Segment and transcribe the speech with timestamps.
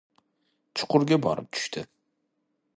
[0.77, 1.87] Chuqurga borib tushdi.